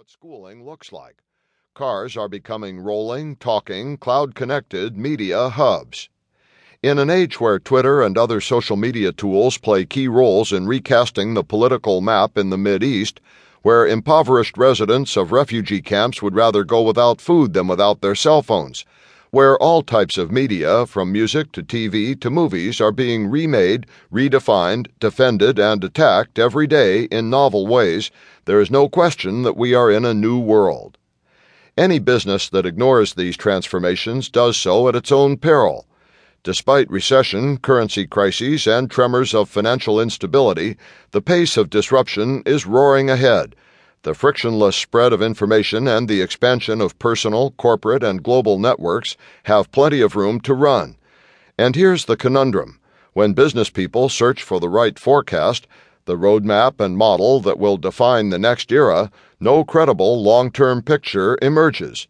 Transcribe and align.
what 0.00 0.08
schooling 0.08 0.64
looks 0.64 0.92
like. 0.92 1.16
Cars 1.74 2.16
are 2.16 2.26
becoming 2.26 2.80
rolling, 2.80 3.36
talking, 3.36 3.98
cloud 3.98 4.34
connected 4.34 4.96
media 4.96 5.50
hubs. 5.50 6.08
In 6.82 6.98
an 6.98 7.10
age 7.10 7.38
where 7.38 7.58
Twitter 7.58 8.00
and 8.00 8.16
other 8.16 8.40
social 8.40 8.78
media 8.78 9.12
tools 9.12 9.58
play 9.58 9.84
key 9.84 10.08
roles 10.08 10.54
in 10.54 10.66
recasting 10.66 11.34
the 11.34 11.44
political 11.44 12.00
map 12.00 12.38
in 12.38 12.48
the 12.48 12.56
Mid 12.56 12.82
East, 12.82 13.20
where 13.60 13.86
impoverished 13.86 14.56
residents 14.56 15.18
of 15.18 15.32
refugee 15.32 15.82
camps 15.82 16.22
would 16.22 16.34
rather 16.34 16.64
go 16.64 16.80
without 16.80 17.20
food 17.20 17.52
than 17.52 17.68
without 17.68 18.00
their 18.00 18.14
cell 18.14 18.40
phones, 18.40 18.86
where 19.30 19.56
all 19.58 19.82
types 19.82 20.18
of 20.18 20.32
media, 20.32 20.84
from 20.86 21.12
music 21.12 21.52
to 21.52 21.62
TV 21.62 22.20
to 22.20 22.30
movies, 22.30 22.80
are 22.80 22.90
being 22.90 23.28
remade, 23.28 23.86
redefined, 24.12 24.88
defended, 24.98 25.58
and 25.58 25.84
attacked 25.84 26.38
every 26.38 26.66
day 26.66 27.04
in 27.04 27.30
novel 27.30 27.66
ways, 27.66 28.10
there 28.44 28.60
is 28.60 28.70
no 28.70 28.88
question 28.88 29.42
that 29.42 29.56
we 29.56 29.72
are 29.72 29.90
in 29.90 30.04
a 30.04 30.14
new 30.14 30.38
world. 30.38 30.98
Any 31.76 32.00
business 32.00 32.48
that 32.48 32.66
ignores 32.66 33.14
these 33.14 33.36
transformations 33.36 34.28
does 34.28 34.56
so 34.56 34.88
at 34.88 34.96
its 34.96 35.12
own 35.12 35.36
peril. 35.36 35.86
Despite 36.42 36.90
recession, 36.90 37.58
currency 37.58 38.06
crises, 38.06 38.66
and 38.66 38.90
tremors 38.90 39.34
of 39.34 39.48
financial 39.48 40.00
instability, 40.00 40.76
the 41.12 41.20
pace 41.20 41.56
of 41.56 41.70
disruption 41.70 42.42
is 42.46 42.66
roaring 42.66 43.08
ahead. 43.08 43.54
The 44.02 44.14
frictionless 44.14 44.76
spread 44.76 45.12
of 45.12 45.20
information 45.20 45.86
and 45.86 46.08
the 46.08 46.22
expansion 46.22 46.80
of 46.80 46.98
personal, 46.98 47.50
corporate, 47.52 48.02
and 48.02 48.22
global 48.22 48.58
networks 48.58 49.16
have 49.44 49.72
plenty 49.72 50.00
of 50.00 50.16
room 50.16 50.40
to 50.40 50.54
run. 50.54 50.96
And 51.58 51.76
here's 51.76 52.06
the 52.06 52.16
conundrum 52.16 52.80
when 53.12 53.34
business 53.34 53.68
people 53.68 54.08
search 54.08 54.42
for 54.42 54.58
the 54.58 54.68
right 54.68 54.98
forecast, 54.98 55.66
the 56.06 56.16
roadmap 56.16 56.80
and 56.80 56.96
model 56.96 57.40
that 57.40 57.58
will 57.58 57.76
define 57.76 58.30
the 58.30 58.38
next 58.38 58.72
era, 58.72 59.10
no 59.38 59.64
credible 59.64 60.22
long 60.22 60.50
term 60.50 60.80
picture 60.80 61.36
emerges. 61.42 62.08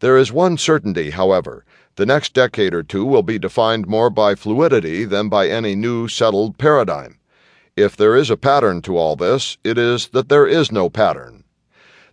There 0.00 0.16
is 0.16 0.30
one 0.30 0.56
certainty, 0.58 1.10
however 1.10 1.64
the 1.96 2.06
next 2.06 2.32
decade 2.32 2.72
or 2.72 2.82
two 2.82 3.04
will 3.04 3.22
be 3.22 3.38
defined 3.38 3.86
more 3.86 4.08
by 4.08 4.34
fluidity 4.34 5.04
than 5.04 5.28
by 5.28 5.48
any 5.48 5.74
new 5.74 6.08
settled 6.08 6.56
paradigm. 6.56 7.18
If 7.76 7.96
there 7.96 8.16
is 8.16 8.30
a 8.30 8.36
pattern 8.36 8.82
to 8.82 8.96
all 8.96 9.16
this, 9.16 9.58
it 9.64 9.78
is 9.78 10.08
that 10.08 10.28
there 10.28 10.46
is 10.46 10.70
no 10.70 10.90
pattern. 10.90 11.44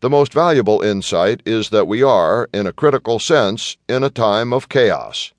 The 0.00 0.10
most 0.10 0.32
valuable 0.32 0.82
insight 0.82 1.42
is 1.46 1.70
that 1.70 1.88
we 1.88 2.02
are, 2.02 2.48
in 2.52 2.66
a 2.66 2.72
critical 2.72 3.18
sense, 3.18 3.76
in 3.88 4.02
a 4.04 4.10
time 4.10 4.52
of 4.52 4.68
chaos. 4.68 5.32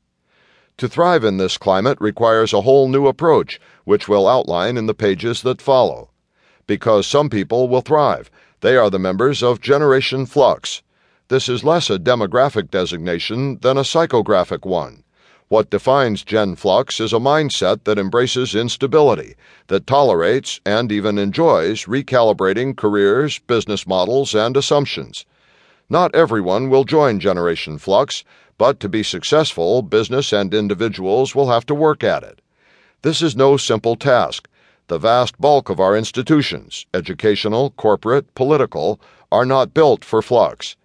To 0.77 0.87
thrive 0.87 1.23
in 1.23 1.37
this 1.37 1.57
climate 1.57 1.97
requires 2.01 2.53
a 2.53 2.61
whole 2.61 2.87
new 2.87 3.07
approach, 3.07 3.59
which 3.85 4.07
we'll 4.07 4.27
outline 4.27 4.77
in 4.77 4.87
the 4.87 4.93
pages 4.93 5.41
that 5.43 5.61
follow. 5.61 6.09
Because 6.65 7.05
some 7.05 7.29
people 7.29 7.67
will 7.67 7.81
thrive, 7.81 8.31
they 8.61 8.75
are 8.75 8.89
the 8.89 8.99
members 8.99 9.43
of 9.43 9.61
Generation 9.61 10.25
Flux 10.25 10.81
this 11.29 11.49
is 11.49 11.63
less 11.63 11.89
a 11.89 11.99
demographic 11.99 12.71
designation 12.71 13.57
than 13.61 13.77
a 13.77 13.81
psychographic 13.81 14.65
one. 14.65 15.03
What 15.49 15.69
defines 15.69 16.23
Gen 16.23 16.57
Flux 16.57 16.99
is 16.99 17.13
a 17.13 17.19
mindset 17.19 17.85
that 17.85 17.97
embraces 17.97 18.53
instability, 18.53 19.35
that 19.67 19.87
tolerates 19.87 20.59
and 20.65 20.91
even 20.91 21.17
enjoys 21.17 21.85
recalibrating 21.85 22.75
careers, 22.75 23.39
business 23.39 23.87
models, 23.87 24.35
and 24.35 24.57
assumptions. 24.57 25.25
Not 25.89 26.13
everyone 26.13 26.69
will 26.69 26.83
join 26.83 27.21
Generation 27.21 27.77
Flux, 27.77 28.25
but 28.57 28.81
to 28.81 28.89
be 28.89 29.03
successful, 29.03 29.81
business 29.81 30.33
and 30.33 30.53
individuals 30.53 31.33
will 31.33 31.49
have 31.49 31.65
to 31.67 31.75
work 31.75 32.03
at 32.03 32.23
it. 32.23 32.41
This 33.01 33.21
is 33.21 33.37
no 33.37 33.55
simple 33.55 33.95
task. 33.95 34.49
The 34.87 34.97
vast 34.97 35.39
bulk 35.39 35.69
of 35.69 35.79
our 35.79 35.95
institutions, 35.95 36.85
educational, 36.93 37.69
corporate, 37.71 38.35
political, 38.35 38.99
are 39.31 39.45
not 39.45 39.73
built 39.73 40.03
for 40.03 40.21
flux. 40.21 40.75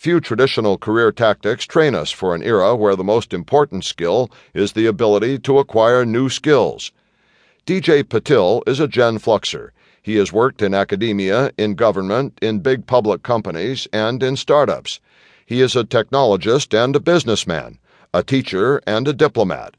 Few 0.00 0.18
traditional 0.18 0.78
career 0.78 1.12
tactics 1.12 1.66
train 1.66 1.94
us 1.94 2.10
for 2.10 2.34
an 2.34 2.42
era 2.42 2.74
where 2.74 2.96
the 2.96 3.04
most 3.04 3.34
important 3.34 3.84
skill 3.84 4.30
is 4.54 4.72
the 4.72 4.86
ability 4.86 5.38
to 5.40 5.58
acquire 5.58 6.06
new 6.06 6.30
skills. 6.30 6.90
DJ 7.66 8.02
Patil 8.02 8.66
is 8.66 8.80
a 8.80 8.88
Gen 8.88 9.18
Fluxer. 9.18 9.72
He 10.00 10.16
has 10.16 10.32
worked 10.32 10.62
in 10.62 10.72
academia, 10.72 11.52
in 11.58 11.74
government, 11.74 12.38
in 12.40 12.60
big 12.60 12.86
public 12.86 13.22
companies, 13.22 13.86
and 13.92 14.22
in 14.22 14.36
startups. 14.36 15.00
He 15.44 15.60
is 15.60 15.76
a 15.76 15.84
technologist 15.84 16.72
and 16.72 16.96
a 16.96 17.00
businessman, 17.00 17.78
a 18.14 18.22
teacher 18.22 18.80
and 18.86 19.06
a 19.06 19.12
diplomat. 19.12 19.74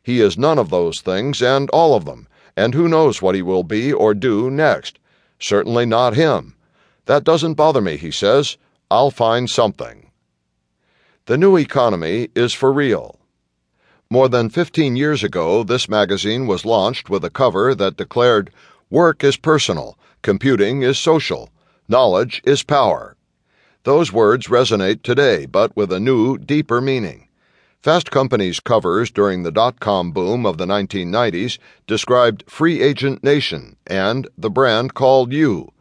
He 0.00 0.20
is 0.20 0.38
none 0.38 0.60
of 0.60 0.70
those 0.70 1.00
things 1.00 1.42
and 1.42 1.68
all 1.70 1.96
of 1.96 2.04
them, 2.04 2.28
and 2.56 2.74
who 2.74 2.86
knows 2.86 3.20
what 3.20 3.34
he 3.34 3.42
will 3.42 3.64
be 3.64 3.92
or 3.92 4.14
do 4.14 4.52
next. 4.52 5.00
Certainly 5.40 5.86
not 5.86 6.14
him. 6.14 6.54
That 7.06 7.24
doesn't 7.24 7.54
bother 7.54 7.80
me, 7.80 7.96
he 7.96 8.12
says. 8.12 8.56
I'll 8.94 9.10
find 9.10 9.50
something. 9.50 10.12
The 11.26 11.36
new 11.36 11.56
economy 11.56 12.28
is 12.36 12.52
for 12.52 12.72
real. 12.72 13.18
More 14.08 14.28
than 14.28 14.50
15 14.50 14.94
years 14.94 15.24
ago, 15.24 15.64
this 15.64 15.88
magazine 15.88 16.46
was 16.46 16.64
launched 16.64 17.10
with 17.10 17.24
a 17.24 17.36
cover 17.42 17.74
that 17.74 17.96
declared 17.96 18.52
Work 18.90 19.24
is 19.24 19.36
personal, 19.36 19.98
computing 20.22 20.82
is 20.82 20.96
social, 20.96 21.50
knowledge 21.88 22.40
is 22.44 22.62
power. 22.62 23.16
Those 23.82 24.12
words 24.12 24.46
resonate 24.46 25.02
today, 25.02 25.44
but 25.46 25.74
with 25.74 25.92
a 25.92 25.98
new, 25.98 26.38
deeper 26.38 26.80
meaning. 26.80 27.26
Fast 27.82 28.12
Company's 28.12 28.60
covers 28.60 29.10
during 29.10 29.42
the 29.42 29.50
dot 29.50 29.80
com 29.80 30.12
boom 30.12 30.46
of 30.46 30.56
the 30.56 30.66
1990s 30.66 31.58
described 31.88 32.44
Free 32.46 32.80
Agent 32.80 33.24
Nation 33.24 33.74
and 33.88 34.28
the 34.38 34.50
brand 34.50 34.94
called 34.94 35.32
You. 35.32 35.72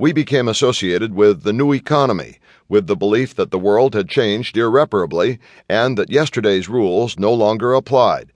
We 0.00 0.14
became 0.14 0.48
associated 0.48 1.12
with 1.12 1.42
the 1.42 1.52
new 1.52 1.74
economy 1.74 2.38
with 2.70 2.86
the 2.86 2.96
belief 2.96 3.34
that 3.34 3.50
the 3.50 3.58
world 3.58 3.94
had 3.94 4.08
changed 4.08 4.56
irreparably 4.56 5.38
and 5.68 5.98
that 5.98 6.10
yesterday's 6.10 6.70
rules 6.70 7.18
no 7.18 7.34
longer 7.34 7.74
applied. 7.74 8.32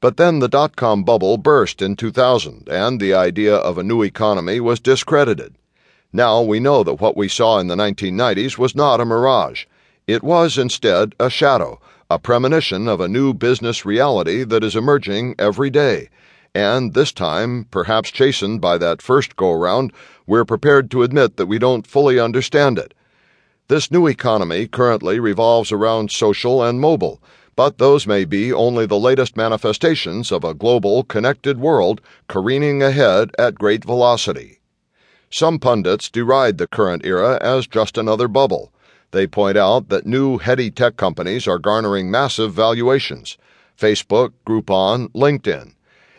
But 0.00 0.16
then 0.16 0.40
the 0.40 0.48
dot 0.48 0.74
com 0.74 1.04
bubble 1.04 1.38
burst 1.38 1.80
in 1.80 1.94
2000 1.94 2.68
and 2.68 2.98
the 2.98 3.14
idea 3.14 3.54
of 3.54 3.78
a 3.78 3.84
new 3.84 4.02
economy 4.02 4.58
was 4.58 4.80
discredited. 4.80 5.54
Now 6.12 6.42
we 6.42 6.58
know 6.58 6.82
that 6.82 7.00
what 7.00 7.16
we 7.16 7.28
saw 7.28 7.60
in 7.60 7.68
the 7.68 7.76
1990s 7.76 8.58
was 8.58 8.74
not 8.74 9.00
a 9.00 9.04
mirage. 9.04 9.66
It 10.08 10.24
was 10.24 10.58
instead 10.58 11.14
a 11.20 11.30
shadow, 11.30 11.80
a 12.10 12.18
premonition 12.18 12.88
of 12.88 13.00
a 13.00 13.06
new 13.06 13.32
business 13.32 13.86
reality 13.86 14.42
that 14.42 14.64
is 14.64 14.74
emerging 14.74 15.36
every 15.38 15.70
day. 15.70 16.08
And 16.56 16.94
this 16.94 17.12
time, 17.12 17.66
perhaps 17.70 18.10
chastened 18.10 18.62
by 18.62 18.78
that 18.78 19.02
first 19.02 19.36
go 19.36 19.52
round, 19.52 19.92
we're 20.26 20.46
prepared 20.46 20.90
to 20.90 21.02
admit 21.02 21.36
that 21.36 21.48
we 21.48 21.58
don't 21.58 21.86
fully 21.86 22.18
understand 22.18 22.78
it. 22.78 22.94
This 23.68 23.90
new 23.90 24.06
economy 24.06 24.66
currently 24.66 25.20
revolves 25.20 25.70
around 25.70 26.10
social 26.10 26.62
and 26.62 26.80
mobile, 26.80 27.20
but 27.56 27.76
those 27.76 28.06
may 28.06 28.24
be 28.24 28.54
only 28.54 28.86
the 28.86 28.98
latest 28.98 29.36
manifestations 29.36 30.32
of 30.32 30.44
a 30.44 30.54
global, 30.54 31.04
connected 31.04 31.60
world 31.60 32.00
careening 32.26 32.82
ahead 32.82 33.32
at 33.38 33.56
great 33.56 33.84
velocity. 33.84 34.60
Some 35.28 35.58
pundits 35.58 36.08
deride 36.08 36.56
the 36.56 36.66
current 36.66 37.04
era 37.04 37.38
as 37.42 37.66
just 37.66 37.98
another 37.98 38.28
bubble. 38.28 38.72
They 39.10 39.26
point 39.26 39.58
out 39.58 39.90
that 39.90 40.06
new 40.06 40.38
heady 40.38 40.70
tech 40.70 40.96
companies 40.96 41.46
are 41.46 41.58
garnering 41.58 42.10
massive 42.10 42.54
valuations 42.54 43.36
Facebook, 43.78 44.32
Groupon, 44.46 45.08
LinkedIn. 45.08 45.75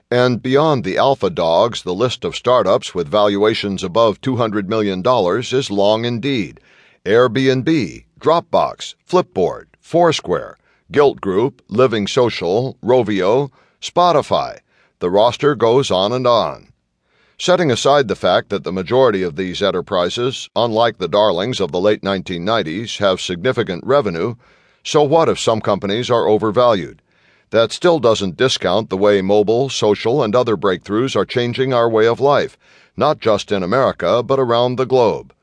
And 0.10 0.42
beyond 0.42 0.86
the 0.86 0.98
alpha 0.98 1.30
dogs, 1.30 1.84
the 1.84 1.94
list 1.94 2.24
of 2.24 2.34
startups 2.34 2.96
with 2.96 3.10
valuations 3.10 3.84
above 3.84 4.22
$200 4.22 4.66
million 4.68 5.04
is 5.06 5.70
long 5.70 6.06
indeed 6.06 6.62
Airbnb, 7.06 8.06
Dropbox, 8.18 8.96
Flipboard, 9.06 9.66
Foursquare, 9.82 10.58
Gilt 10.94 11.20
Group, 11.20 11.62
Living 11.68 12.08
Social, 12.08 12.78
Rovio, 12.82 13.50
Spotify. 13.82 14.60
The 15.00 15.10
roster 15.10 15.56
goes 15.56 15.92
on 15.92 16.14
and 16.14 16.26
on. 16.26 16.72
Setting 17.38 17.70
aside 17.70 18.08
the 18.08 18.16
fact 18.16 18.48
that 18.48 18.64
the 18.64 18.72
majority 18.72 19.24
of 19.24 19.36
these 19.36 19.62
enterprises, 19.62 20.50
unlike 20.56 21.00
the 21.00 21.10
darlings 21.10 21.60
of 21.60 21.74
the 21.74 21.82
late 21.82 22.02
1990s, 22.02 23.00
have 23.00 23.20
significant 23.20 23.86
revenue, 23.86 24.36
so 24.86 25.04
what 25.04 25.28
if 25.28 25.38
some 25.38 25.60
companies 25.60 26.10
are 26.10 26.30
overvalued? 26.30 27.02
That 27.50 27.72
still 27.72 28.00
doesn't 28.00 28.38
discount 28.38 28.90
the 28.90 28.98
way 28.98 29.22
mobile, 29.22 29.70
social, 29.70 30.24
and 30.24 30.36
other 30.36 30.58
breakthroughs 30.58 31.16
are 31.16 31.26
changing 31.26 31.74
our 31.74 31.90
way 31.90 32.06
of 32.08 32.20
life, 32.20 32.58
not 32.96 33.20
just 33.20 33.52
in 33.52 33.64
America, 33.64 34.22
but 34.22 34.40
around 34.40 34.76
the 34.76 34.86
globe 34.86 35.34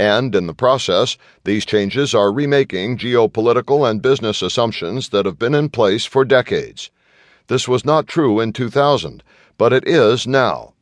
and 0.00 0.34
in 0.34 0.46
the 0.46 0.54
process, 0.54 1.18
these 1.44 1.66
changes 1.66 2.14
are 2.14 2.32
remaking 2.32 2.96
geopolitical 2.96 3.88
and 3.88 4.00
business 4.00 4.40
assumptions 4.40 5.10
that 5.10 5.26
have 5.26 5.38
been 5.38 5.54
in 5.54 5.68
place 5.68 6.06
for 6.06 6.24
decades. 6.24 6.90
This 7.48 7.68
was 7.68 7.84
not 7.84 8.06
true 8.06 8.40
in 8.40 8.54
2000, 8.54 9.22
but 9.58 9.74
it 9.74 9.86
is 9.86 10.26
now. 10.26 10.72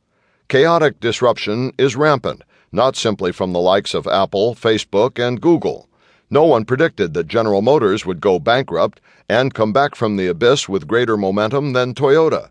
Chaotic 0.46 1.00
disruption 1.00 1.72
is 1.76 1.96
rampant, 1.96 2.42
not 2.70 2.94
simply 2.94 3.32
from 3.32 3.52
the 3.52 3.58
likes 3.58 3.92
of 3.92 4.06
Apple, 4.06 4.54
Facebook, 4.54 5.18
and 5.18 5.40
Google. 5.40 5.87
No 6.30 6.44
one 6.44 6.66
predicted 6.66 7.14
that 7.14 7.26
General 7.26 7.62
Motors 7.62 8.04
would 8.04 8.20
go 8.20 8.38
bankrupt 8.38 9.00
and 9.30 9.54
come 9.54 9.72
back 9.72 9.94
from 9.94 10.16
the 10.16 10.26
abyss 10.26 10.68
with 10.68 10.86
greater 10.86 11.16
momentum 11.16 11.72
than 11.72 11.94
Toyota. 11.94 12.50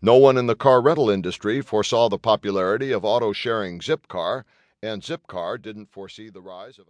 No 0.00 0.16
one 0.16 0.36
in 0.36 0.48
the 0.48 0.56
car 0.56 0.82
rental 0.82 1.08
industry 1.08 1.60
foresaw 1.60 2.08
the 2.08 2.18
popularity 2.18 2.90
of 2.90 3.04
auto 3.04 3.32
sharing 3.32 3.78
Zipcar 3.78 4.42
and 4.82 5.02
Zipcar 5.02 5.62
didn't 5.62 5.92
foresee 5.92 6.30
the 6.30 6.40
rise 6.40 6.78
of 6.78 6.80